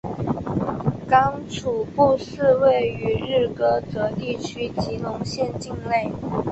[1.07, 6.11] 刚楚布寺位于日喀则地区吉隆县境内。